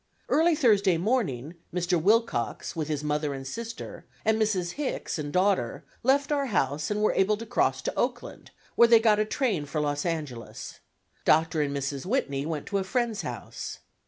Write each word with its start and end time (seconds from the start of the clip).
Early 0.29 0.55
Thursday 0.55 0.97
morning 0.97 1.53
Mr. 1.71 2.01
Wilcox, 2.01 2.75
with 2.75 2.87
his 2.87 3.03
mother 3.03 3.35
and 3.35 3.45
sister, 3.45 4.03
and 4.25 4.41
Mrs. 4.41 4.71
Hicks 4.71 5.19
and 5.19 5.31
daughter 5.31 5.83
left 6.01 6.31
our 6.31 6.47
house 6.47 6.89
and 6.89 7.03
were 7.03 7.13
able 7.13 7.37
to 7.37 7.45
cross 7.45 7.83
to 7.83 7.93
Oakland, 7.95 8.49
where 8.73 8.87
they 8.87 8.99
got 8.99 9.19
a 9.19 9.25
train 9.25 9.67
for 9.67 9.79
Los 9.79 10.03
Angeles. 10.03 10.79
Dr. 11.23 11.61
and 11.61 11.77
Mrs. 11.77 12.07
Whitney 12.07 12.47
went 12.47 12.65
to 12.69 12.79
a 12.79 12.83
friend's 12.83 13.21
house. 13.21 13.77